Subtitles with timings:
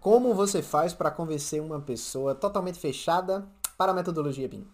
[0.00, 3.44] Como você faz para convencer uma pessoa totalmente fechada
[3.76, 4.64] para a metodologia BIM?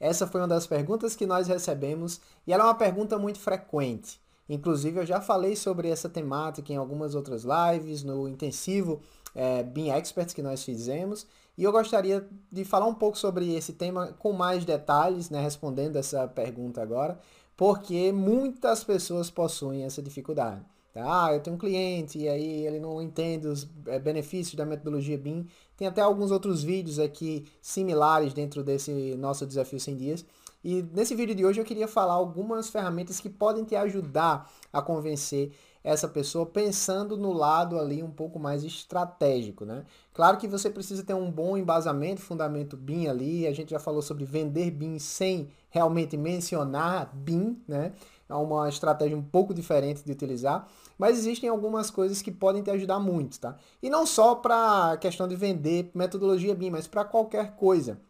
[0.00, 4.20] Essa foi uma das perguntas que nós recebemos e ela é uma pergunta muito frequente.
[4.48, 9.00] Inclusive, eu já falei sobre essa temática em algumas outras lives, no intensivo
[9.36, 11.28] é, BIM Experts que nós fizemos.
[11.56, 15.94] E eu gostaria de falar um pouco sobre esse tema com mais detalhes, né, respondendo
[15.94, 17.20] essa pergunta agora,
[17.56, 20.71] porque muitas pessoas possuem essa dificuldade.
[20.94, 25.16] Ah, eu tenho um cliente e aí ele não entende os eh, benefícios da metodologia
[25.16, 25.46] BIM.
[25.76, 30.26] Tem até alguns outros vídeos aqui similares dentro desse nosso desafio 100 dias.
[30.62, 34.80] E nesse vídeo de hoje eu queria falar algumas ferramentas que podem te ajudar a
[34.80, 35.52] convencer
[35.84, 39.84] essa pessoa pensando no lado ali um pouco mais estratégico, né?
[40.14, 43.46] Claro que você precisa ter um bom embasamento, fundamento BIM ali.
[43.46, 47.92] A gente já falou sobre vender BIM sem realmente mencionar BIM, né?
[48.32, 50.66] É uma estratégia um pouco diferente de utilizar,
[50.98, 53.56] mas existem algumas coisas que podem te ajudar muito, tá?
[53.82, 58.00] E não só para a questão de vender metodologia BIM, mas para qualquer coisa.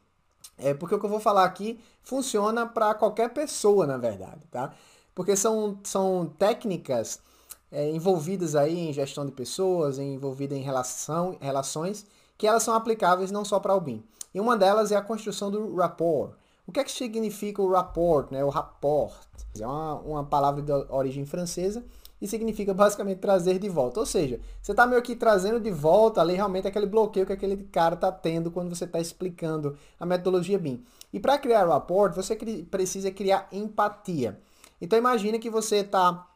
[0.58, 4.72] É porque o que eu vou falar aqui funciona para qualquer pessoa, na verdade, tá?
[5.14, 7.20] Porque são, são técnicas
[7.70, 12.06] é, envolvidas aí em gestão de pessoas, envolvidas em relação, relações,
[12.38, 14.02] que elas são aplicáveis não só para o BIM.
[14.34, 16.32] E uma delas é a construção do rapport.
[16.72, 18.42] O que é que significa o rapport, né?
[18.42, 19.12] O rapport
[19.60, 21.84] é uma, uma palavra de origem francesa
[22.18, 24.00] e significa basicamente trazer de volta.
[24.00, 27.58] Ou seja, você está meio que trazendo de volta ali realmente aquele bloqueio que aquele
[27.64, 30.82] cara está tendo quando você está explicando a metodologia BIM.
[31.12, 32.34] E para criar o rapport, você
[32.70, 34.40] precisa criar empatia.
[34.80, 36.26] Então imagine que você está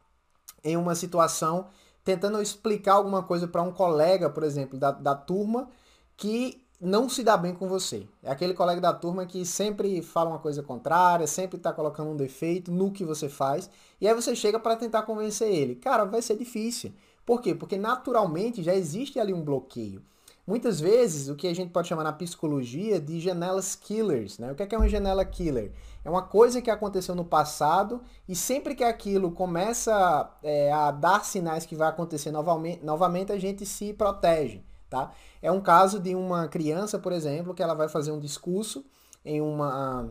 [0.63, 1.69] em uma situação
[2.05, 5.71] tentando explicar alguma coisa para um colega, por exemplo, da, da turma,
[6.15, 8.07] que não se dá bem com você.
[8.23, 12.17] É aquele colega da turma que sempre fala uma coisa contrária, sempre está colocando um
[12.17, 15.77] defeito no que você faz, e aí você chega para tentar convencer ele.
[15.77, 16.93] Cara, vai ser difícil.
[17.25, 17.55] Por quê?
[17.55, 20.03] Porque naturalmente já existe ali um bloqueio.
[20.47, 24.39] Muitas vezes, o que a gente pode chamar na psicologia de janelas killers.
[24.39, 24.53] Né?
[24.53, 25.73] O que é, é uma janela killer?
[26.05, 31.25] É uma coisa que aconteceu no passado e sempre que aquilo começa é, a dar
[31.25, 34.63] sinais que vai acontecer novamente, novamente, a gente se protege.
[34.89, 35.11] Tá?
[35.43, 38.85] É um caso de uma criança, por exemplo, que ela vai fazer um discurso
[39.25, 40.09] em uma,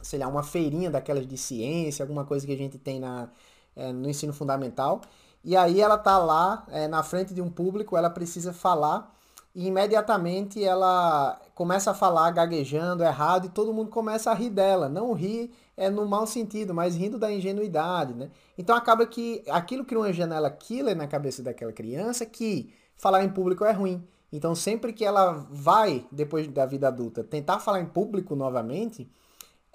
[0.00, 3.28] sei lá, uma feirinha daquelas de ciência, alguma coisa que a gente tem na,
[3.74, 5.00] é, no ensino fundamental.
[5.44, 9.12] E aí ela tá lá é, na frente de um público, ela precisa falar
[9.54, 14.88] e imediatamente ela começa a falar gaguejando errado e todo mundo começa a rir dela.
[14.88, 18.30] Não rir é no mau sentido, mas rindo da ingenuidade, né?
[18.56, 22.72] Então acaba que aquilo cria uma janela killer na cabeça daquela criança que
[23.02, 24.06] falar em público é ruim.
[24.32, 29.10] Então, sempre que ela vai, depois da vida adulta, tentar falar em público novamente,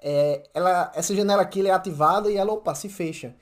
[0.00, 3.36] é, ela, essa janela aqui é ativada e ela, opa, se fecha.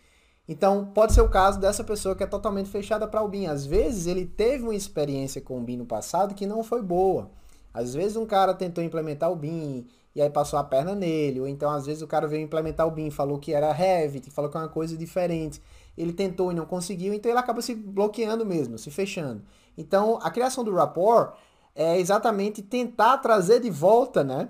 [0.49, 3.47] Então, pode ser o caso dessa pessoa que é totalmente fechada para o BIM.
[3.47, 7.31] Às vezes, ele teve uma experiência com o BIM no passado que não foi boa.
[7.73, 11.41] Às vezes, um cara tentou implementar o BIM e aí passou a perna nele.
[11.41, 14.50] Ou então, às vezes, o cara veio implementar o BIM, falou que era Revit, falou
[14.50, 15.60] que é uma coisa diferente.
[15.97, 19.43] Ele tentou e não conseguiu, então ele acaba se bloqueando mesmo, se fechando.
[19.77, 21.34] Então, a criação do rapport
[21.75, 24.49] é exatamente tentar trazer de volta, né?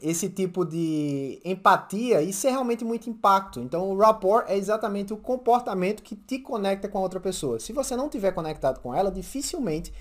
[0.00, 3.58] Esse tipo de empatia e ser realmente muito impacto.
[3.58, 7.58] Então, o rapport é exatamente o comportamento que te conecta com a outra pessoa.
[7.58, 9.92] Se você não tiver conectado com ela, dificilmente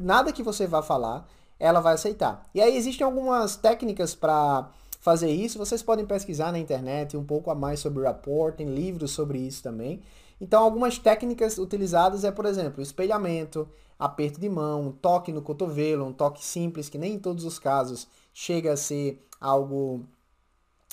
[0.00, 1.28] nada que você vá falar
[1.58, 2.48] ela vai aceitar.
[2.54, 5.58] E aí existem algumas técnicas para fazer isso.
[5.58, 9.62] Vocês podem pesquisar na internet um pouco a mais sobre rapport, tem livros sobre isso
[9.62, 10.02] também.
[10.40, 13.68] Então, algumas técnicas utilizadas é, por exemplo, espelhamento,
[13.98, 18.06] aperto de mão, toque no cotovelo, um toque simples, que nem em todos os casos
[18.34, 20.04] chega a ser algo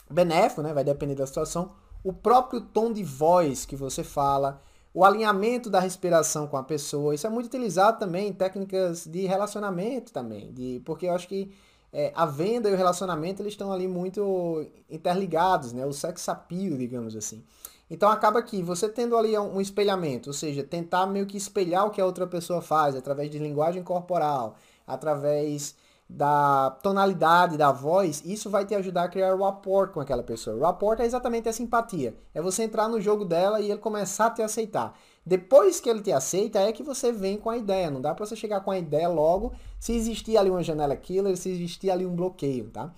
[0.10, 0.74] benéfico, né?
[0.74, 1.72] Vai depender da situação.
[2.04, 4.62] O próprio tom de voz que você fala,
[4.94, 9.26] o alinhamento da respiração com a pessoa, isso é muito utilizado também em técnicas de
[9.26, 11.52] relacionamento também, de, porque eu acho que
[11.92, 15.86] é, a venda e o relacionamento eles estão ali muito interligados, né?
[15.86, 17.44] O sex appeal, digamos assim.
[17.90, 21.92] Então acaba que você tendo ali um espelhamento, ou seja, tentar meio que espelhar o
[21.92, 24.56] que a outra pessoa faz através de linguagem corporal,
[24.88, 25.76] através
[26.14, 30.56] da tonalidade da voz, isso vai te ajudar a criar o rapport com aquela pessoa.
[30.56, 32.16] O rapport é exatamente a simpatia.
[32.36, 34.94] É você entrar no jogo dela e ele começar a te aceitar.
[35.26, 37.90] Depois que ele te aceita, é que você vem com a ideia.
[37.90, 41.36] Não dá para você chegar com a ideia logo se existir ali uma janela killer,
[41.36, 42.94] se existir ali um bloqueio, tá?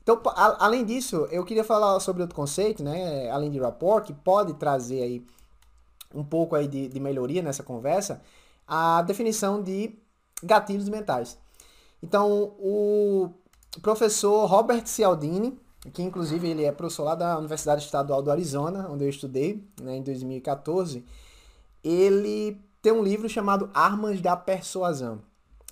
[0.00, 4.12] Então, a, além disso, eu queria falar sobre outro conceito, né, além de rapport, que
[4.12, 5.26] pode trazer aí
[6.14, 8.22] um pouco aí de, de melhoria nessa conversa,
[8.66, 9.98] a definição de
[10.42, 11.36] gatilhos mentais.
[12.02, 13.30] Então, o
[13.82, 15.58] professor Robert Cialdini,
[15.92, 19.96] que inclusive ele é professor lá da Universidade Estadual do Arizona, onde eu estudei né,
[19.96, 21.04] em 2014,
[21.82, 25.20] ele tem um livro chamado Armas da Persuasão.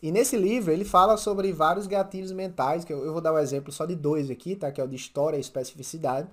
[0.03, 3.37] E nesse livro ele fala sobre vários gatilhos mentais, que eu, eu vou dar o
[3.37, 4.71] um exemplo só de dois aqui, tá?
[4.71, 6.29] Que é o de história e especificidade.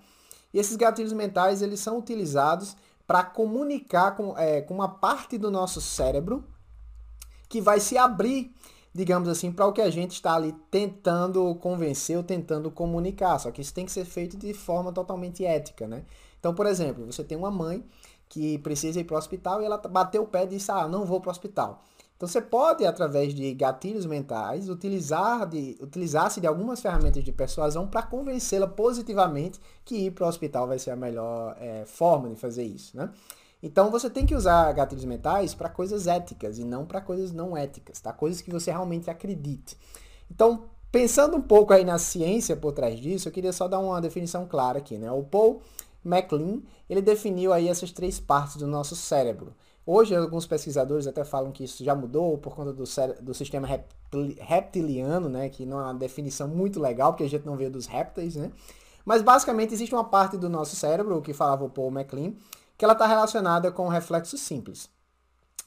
[0.53, 2.75] E esses gatilhos mentais eles são utilizados
[3.07, 6.43] para comunicar com, é, com uma parte do nosso cérebro
[7.49, 8.53] que vai se abrir,
[8.95, 13.37] digamos assim, para o que a gente está ali tentando convencer ou tentando comunicar.
[13.37, 16.05] Só que isso tem que ser feito de forma totalmente ética, né?
[16.39, 17.83] Então, por exemplo, você tem uma mãe
[18.29, 21.03] que precisa ir para o hospital e ela bateu o pé e disse: Ah, não
[21.03, 21.83] vou para o hospital.
[22.15, 27.85] Então você pode, através de gatilhos mentais, utilizar de, utilizar-se de algumas ferramentas de persuasão
[27.85, 32.37] para convencê-la positivamente que ir para o hospital vai ser a melhor é, forma de
[32.37, 32.95] fazer isso.
[32.95, 33.11] Né?
[33.65, 37.57] Então você tem que usar gatilhos mentais para coisas éticas e não para coisas não
[37.57, 38.13] éticas, tá?
[38.13, 39.75] Coisas que você realmente acredite.
[40.29, 43.99] Então, pensando um pouco aí na ciência por trás disso, eu queria só dar uma
[43.99, 45.11] definição clara aqui, né?
[45.11, 45.63] O Paul
[46.03, 49.51] MacLean, ele definiu aí essas três partes do nosso cérebro.
[49.83, 52.83] Hoje, alguns pesquisadores até falam que isso já mudou por conta do,
[53.19, 53.67] do sistema
[54.41, 55.49] reptiliano, né?
[55.49, 58.51] Que não é uma definição muito legal, porque a gente não veio dos répteis, né?
[59.03, 62.33] Mas, basicamente, existe uma parte do nosso cérebro, o que falava o Paul MacLean,
[62.77, 64.89] que ela está relacionada com o reflexo simples,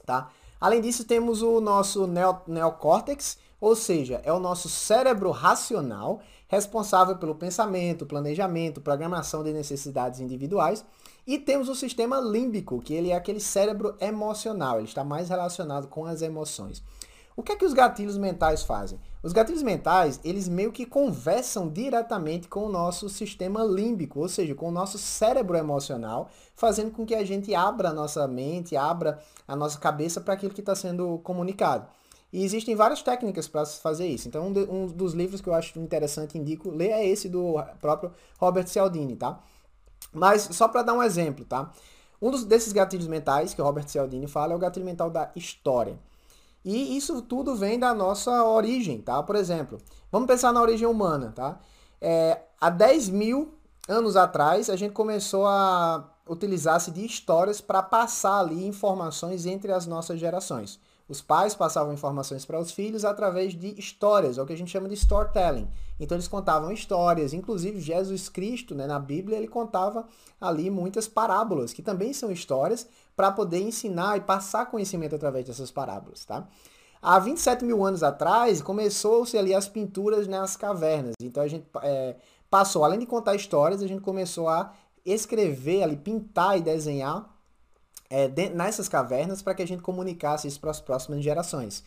[0.05, 0.29] tá?
[0.59, 7.15] Além disso, temos o nosso neo, neocórtex, ou seja, é o nosso cérebro racional responsável
[7.17, 10.83] pelo pensamento, planejamento, programação de necessidades individuais
[11.25, 15.87] e temos o sistema límbico, que ele é aquele cérebro emocional, ele está mais relacionado
[15.87, 16.81] com as emoções.
[17.39, 18.99] O que é que os gatilhos mentais fazem?
[19.23, 24.53] Os gatilhos mentais, eles meio que conversam diretamente com o nosso sistema límbico, ou seja,
[24.53, 29.19] com o nosso cérebro emocional, fazendo com que a gente abra a nossa mente, abra
[29.47, 31.87] a nossa cabeça para aquilo que está sendo comunicado.
[32.33, 34.27] E existem várias técnicas para fazer isso.
[34.27, 38.67] Então, um, dos livros que eu acho interessante, indico, ler é esse do próprio Robert
[38.67, 39.39] Cialdini, tá?
[40.11, 41.71] Mas só para dar um exemplo, tá?
[42.21, 45.31] Um dos, desses gatilhos mentais que o Robert Cialdini fala é o gatilho mental da
[45.37, 45.97] história.
[46.63, 49.21] E isso tudo vem da nossa origem, tá?
[49.23, 49.77] Por exemplo,
[50.11, 51.59] vamos pensar na origem humana, tá?
[52.01, 53.53] É, há 10 mil
[53.87, 59.87] anos atrás, a gente começou a utilizar-se de histórias para passar ali informações entre as
[59.87, 60.79] nossas gerações.
[61.09, 64.69] Os pais passavam informações para os filhos através de histórias, é o que a gente
[64.69, 65.67] chama de storytelling.
[65.99, 70.07] Então eles contavam histórias, inclusive Jesus Cristo, né, na Bíblia, ele contava
[70.39, 75.71] ali muitas parábolas, que também são histórias, para poder ensinar e passar conhecimento através dessas
[75.71, 76.47] parábolas, tá?
[77.01, 81.15] Há 27 mil anos atrás, começou-se ali as pinturas nas cavernas.
[81.21, 82.15] Então a gente é,
[82.49, 84.73] passou, além de contar histórias, a gente começou a
[85.03, 87.38] escrever ali, pintar e desenhar
[88.09, 91.83] é, nessas cavernas para que a gente comunicasse isso para as próximas gerações.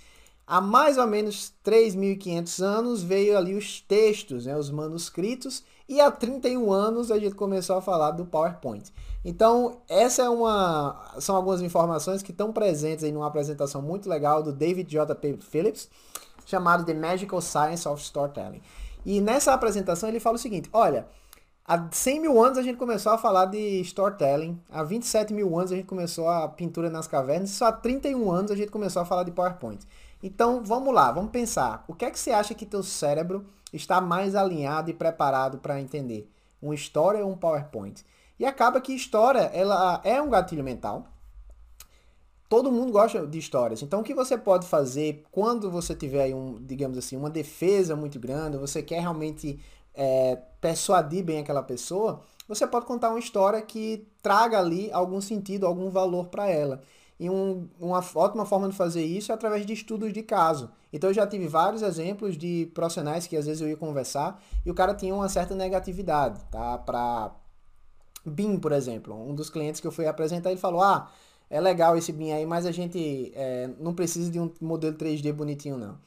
[0.47, 6.11] Há mais ou menos 3.500 anos veio ali os textos, né, os manuscritos, e há
[6.11, 8.93] 31 anos a gente começou a falar do PowerPoint.
[9.25, 14.43] Então, essa é uma são algumas informações que estão presentes em uma apresentação muito legal
[14.43, 15.15] do David J.
[15.15, 15.37] P.
[15.41, 15.89] Phillips,
[16.45, 18.61] chamado The Magical Science of Storytelling.
[19.05, 21.07] E nessa apresentação ele fala o seguinte, olha,
[21.65, 24.61] Há 100 mil anos a gente começou a falar de storytelling.
[24.69, 27.51] Há 27 mil anos a gente começou a pintura nas cavernas.
[27.51, 29.81] Só há 31 anos a gente começou a falar de PowerPoint.
[30.21, 31.85] Então vamos lá, vamos pensar.
[31.87, 35.81] O que é que você acha que teu cérebro está mais alinhado e preparado para
[35.81, 36.29] entender?
[36.61, 38.05] Uma história ou um PowerPoint?
[38.41, 41.07] E acaba que história ela é um gatilho mental.
[42.49, 43.83] Todo mundo gosta de histórias.
[43.83, 48.19] Então o que você pode fazer quando você tiver um, digamos assim, uma defesa muito
[48.19, 49.61] grande, você quer realmente
[49.95, 55.67] é, persuadir bem aquela pessoa, você pode contar uma história que traga ali algum sentido,
[55.67, 56.83] algum valor para ela.
[57.19, 60.71] E um, uma ótima forma de fazer isso é através de estudos de caso.
[60.93, 64.71] Então eu já tive vários exemplos de profissionais que às vezes eu ia conversar e
[64.71, 66.79] o cara tinha uma certa negatividade, tá?
[66.79, 67.33] Para
[68.27, 69.15] BIM, por exemplo.
[69.15, 71.11] Um dos clientes que eu fui apresentar, ele falou: "Ah,
[71.49, 75.33] é legal esse BIM aí, mas a gente é, não precisa de um modelo 3D
[75.33, 75.99] bonitinho não".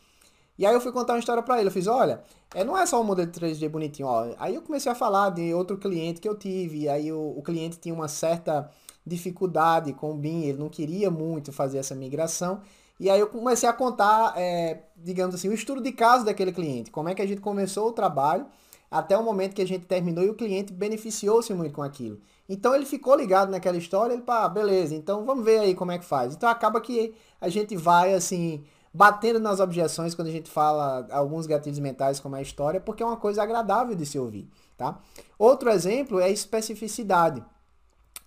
[0.57, 1.67] E aí eu fui contar uma história para ele.
[1.67, 2.21] Eu fiz, olha,
[2.53, 4.33] é, não é só um modelo 3D bonitinho, ó.
[4.38, 6.81] Aí eu comecei a falar de outro cliente que eu tive.
[6.81, 8.69] E aí o, o cliente tinha uma certa
[9.05, 12.62] dificuldade com o BIM, ele não queria muito fazer essa migração.
[13.00, 16.89] E aí eu comecei a contar, é, digamos assim, o estudo de caso daquele cliente.
[16.89, 18.45] Como é que a gente começou o trabalho
[18.89, 22.19] até o momento que a gente terminou e o cliente beneficiou-se muito com aquilo.
[22.47, 25.97] Então ele ficou ligado naquela história, ele, pá, beleza, então vamos ver aí como é
[25.97, 26.33] que faz.
[26.33, 28.63] Então acaba que a gente vai assim
[28.95, 33.05] batendo nas objeções quando a gente fala alguns gatilhos mentais como a história, porque é
[33.05, 34.97] uma coisa agradável de se ouvir, tá?
[35.37, 37.43] Outro exemplo é especificidade.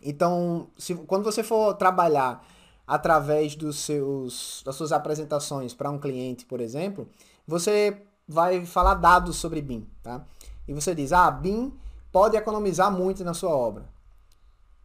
[0.02, 2.46] Então, se, quando você for trabalhar
[2.86, 7.08] através dos seus, das suas apresentações para um cliente, por exemplo,
[7.46, 10.22] você vai falar dados sobre BIM, tá?
[10.66, 11.72] E você diz, ah, BIM
[12.12, 13.88] pode economizar muito na sua obra.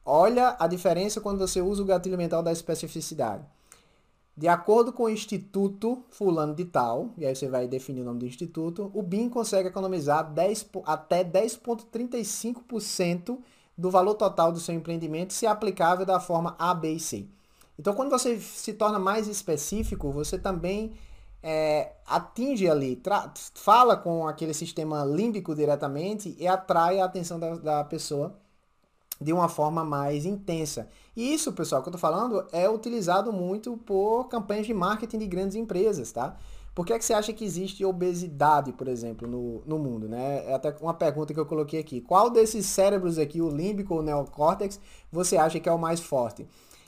[0.06, 3.44] Olha a diferença quando você usa o gatilho mental da especificidade.
[4.36, 8.18] De acordo com o Instituto Fulano de Tal, e aí você vai definir o nome
[8.20, 13.38] do instituto, o BIM consegue economizar 10, até 10,35%
[13.78, 17.28] do valor total do seu empreendimento se aplicável da forma A, B e C.
[17.78, 20.94] Então, quando você se torna mais específico, você também
[21.42, 23.00] é, atinge ali,
[23.54, 28.36] fala com aquele sistema límbico diretamente e atrai a atenção da, da pessoa
[29.24, 30.88] de uma forma mais intensa.
[31.16, 35.28] E isso, pessoal, que eu estou falando, é utilizado muito por campanhas de marketing de
[35.28, 36.36] grandes empresas, tá?
[36.76, 40.10] Por que, é que você acha que existe obesidade, por exemplo, no, no mundo?
[40.10, 40.44] Né?
[40.48, 42.02] É até uma pergunta que eu coloquei aqui.
[42.02, 44.80] Qual desses cérebros aqui, o límbico ou o neocórtex,
[45.12, 46.48] você acha que é o mais forte?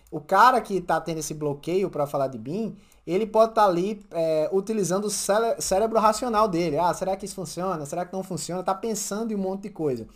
[0.10, 2.76] O cara que está tendo esse bloqueio para falar de BIM,
[3.06, 6.80] ele pode estar tá ali é, utilizando o cérebro racional dele.
[6.80, 7.86] Ah, será que isso funciona?
[7.86, 8.62] Será que não funciona?
[8.62, 10.08] Está pensando em um monte de coisa.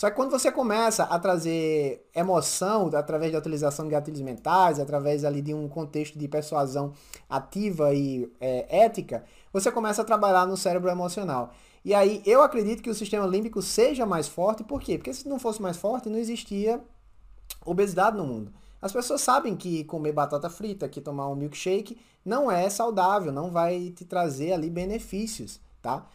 [0.00, 5.26] Só que quando você começa a trazer emoção através da utilização de gatilhos mentais, através
[5.26, 6.94] ali de um contexto de persuasão
[7.28, 11.52] ativa e é, ética, você começa a trabalhar no cérebro emocional.
[11.84, 14.96] E aí eu acredito que o sistema límbico seja mais forte, por quê?
[14.96, 16.80] Porque se não fosse mais forte, não existia
[17.62, 18.54] obesidade no mundo.
[18.80, 23.50] As pessoas sabem que comer batata frita, que tomar um milkshake não é saudável, não
[23.50, 26.06] vai te trazer ali benefícios, tá?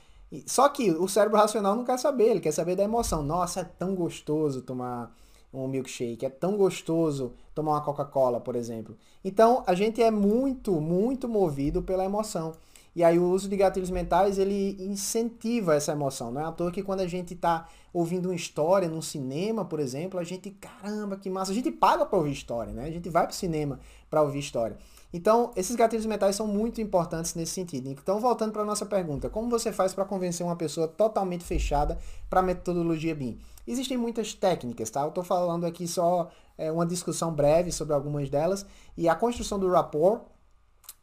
[0.45, 3.21] Só que o cérebro racional não quer saber, ele quer saber da emoção.
[3.23, 5.15] Nossa, é tão gostoso tomar
[5.53, 8.97] um milkshake, é tão gostoso tomar uma Coca-Cola, por exemplo.
[9.23, 12.53] Então, a gente é muito, muito movido pela emoção.
[12.95, 16.31] E aí o uso de gatilhos mentais, ele incentiva essa emoção.
[16.31, 19.81] Não é à toa que quando a gente está ouvindo uma história num cinema, por
[19.81, 21.51] exemplo, a gente, caramba, que massa.
[21.51, 22.85] A gente paga para ouvir história, né?
[22.85, 24.77] A gente vai para o cinema para ouvir história.
[25.15, 27.89] Então, esses gatilhos mentais são muito importantes nesse sentido.
[27.89, 31.97] Então, voltando para a nossa pergunta, como você faz para convencer uma pessoa totalmente fechada
[32.29, 33.39] para a metodologia BIM?
[33.65, 35.03] Existem muitas técnicas, tá?
[35.03, 38.65] Eu estou falando aqui só é, uma discussão breve sobre algumas delas.
[38.97, 40.21] E a construção do rapport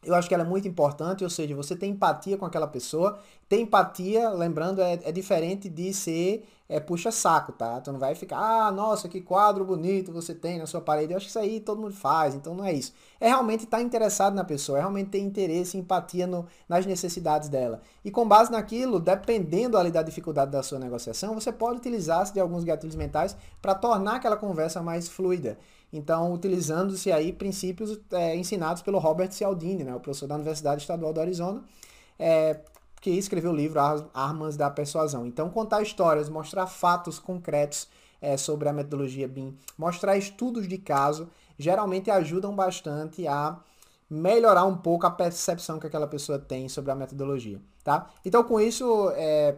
[0.05, 3.19] eu acho que ela é muito importante, ou seja, você tem empatia com aquela pessoa.
[3.47, 7.79] Ter empatia, lembrando, é, é diferente de ser é, puxa-saco, tá?
[7.81, 11.13] Tu não vai ficar, ah, nossa, que quadro bonito você tem na sua parede.
[11.13, 12.93] Eu acho que isso aí todo mundo faz, então não é isso.
[13.19, 16.85] É realmente estar tá interessado na pessoa, é realmente ter interesse e empatia no, nas
[16.85, 17.81] necessidades dela.
[18.03, 22.39] E com base naquilo, dependendo ali da dificuldade da sua negociação, você pode utilizar-se de
[22.39, 25.57] alguns gatilhos mentais para tornar aquela conversa mais fluida.
[25.93, 31.13] Então, utilizando-se aí princípios é, ensinados pelo Robert Cialdini, né, o professor da Universidade Estadual
[31.13, 31.63] do Arizona,
[32.17, 32.59] é,
[32.99, 33.79] que escreveu o livro
[34.11, 35.27] Armas da Persuasão.
[35.27, 37.87] Então, contar histórias, mostrar fatos concretos
[38.19, 43.59] é, sobre a metodologia BIM, mostrar estudos de caso, geralmente ajudam bastante a
[44.09, 48.09] melhorar um pouco a percepção que aquela pessoa tem sobre a metodologia, tá?
[48.25, 49.57] Então, com isso, é,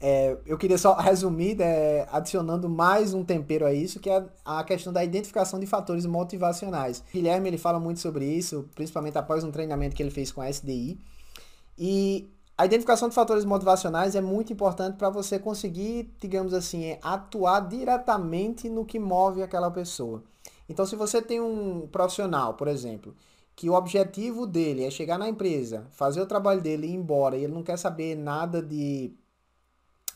[0.00, 4.64] é, eu queria só resumir, né, adicionando mais um tempero a isso, que é a
[4.64, 7.00] questão da identificação de fatores motivacionais.
[7.00, 10.40] O Guilherme ele fala muito sobre isso, principalmente após um treinamento que ele fez com
[10.40, 10.98] a SDI.
[11.78, 17.60] E a identificação de fatores motivacionais é muito importante para você conseguir, digamos assim, atuar
[17.60, 20.22] diretamente no que move aquela pessoa.
[20.66, 23.14] Então, se você tem um profissional, por exemplo,
[23.54, 27.36] que o objetivo dele é chegar na empresa, fazer o trabalho dele e ir embora,
[27.36, 29.12] e ele não quer saber nada de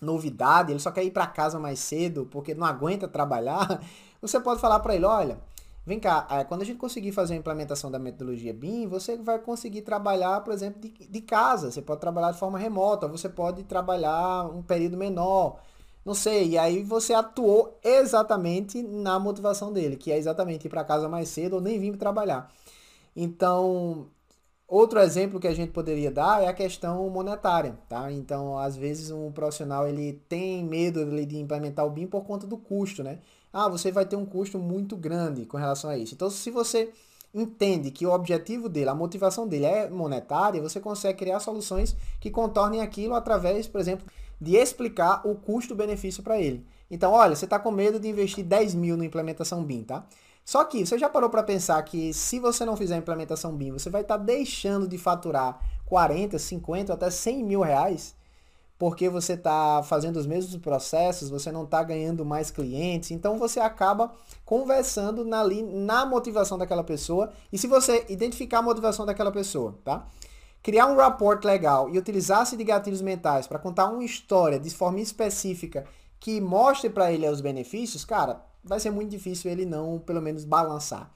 [0.05, 3.83] novidade, ele só quer ir para casa mais cedo porque não aguenta trabalhar,
[4.23, 5.39] você pode falar para ele, olha,
[5.87, 9.39] vem cá, é, quando a gente conseguir fazer a implementação da metodologia BIM, você vai
[9.39, 13.65] conseguir trabalhar, por exemplo, de, de casa, você pode trabalhar de forma remota, você pode
[13.65, 15.59] trabalhar um período menor,
[16.05, 20.85] não sei, e aí você atuou exatamente na motivação dele, que é exatamente ir para
[20.85, 22.53] casa mais cedo ou nem vir trabalhar.
[23.17, 24.09] Então,
[24.67, 28.11] Outro exemplo que a gente poderia dar é a questão monetária, tá?
[28.11, 32.57] Então, às vezes um profissional ele tem medo de implementar o BIM por conta do
[32.57, 33.19] custo, né?
[33.53, 36.15] Ah, você vai ter um custo muito grande com relação a isso.
[36.15, 36.91] Então, se você
[37.35, 42.31] entende que o objetivo dele, a motivação dele é monetária, você consegue criar soluções que
[42.31, 44.07] contornem aquilo através, por exemplo,
[44.41, 46.65] de explicar o custo-benefício para ele.
[46.91, 50.07] Então, olha, você está com medo de investir 10 mil na implementação BIM, tá?
[50.45, 53.73] Só que você já parou para pensar que se você não fizer a implementação BIM,
[53.73, 58.15] você vai estar tá deixando de faturar 40, 50, até 100 mil reais,
[58.79, 63.59] porque você está fazendo os mesmos processos, você não está ganhando mais clientes, então você
[63.59, 64.13] acaba
[64.45, 67.33] conversando na, na motivação daquela pessoa.
[67.51, 70.07] E se você identificar a motivação daquela pessoa, tá?
[70.63, 75.01] Criar um rapport legal e utilizar-se de gatilhos mentais para contar uma história de forma
[75.01, 75.85] específica
[76.19, 80.45] que mostre para ele os benefícios, cara, vai ser muito difícil ele não, pelo menos,
[80.45, 81.11] balançar.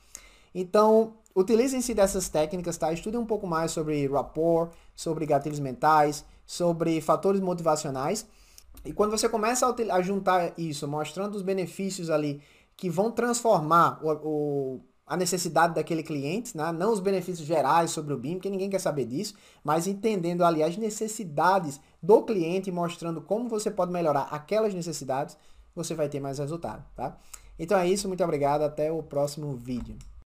[0.55, 2.93] Então, utilizem-se dessas técnicas, tá?
[2.93, 8.27] Estudem um pouco mais sobre rapport, sobre gatilhos mentais, sobre fatores motivacionais.
[8.85, 12.41] E quando você começa a, a juntar isso, mostrando os benefícios ali
[12.77, 16.71] que vão transformar o, o, a necessidade daquele cliente, né?
[16.71, 20.63] não os benefícios gerais sobre o BIM, porque ninguém quer saber disso, mas entendendo ali
[20.63, 25.37] as necessidades do cliente e mostrando como você pode melhorar aquelas necessidades,
[25.79, 27.17] você vai ter mais resultado, tá?
[27.59, 29.97] Então é isso, muito obrigado, até o próximo vídeo.